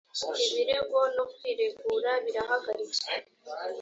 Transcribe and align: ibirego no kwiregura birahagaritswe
ibirego 0.45 0.99
no 1.15 1.23
kwiregura 1.33 2.11
birahagaritswe 2.25 3.11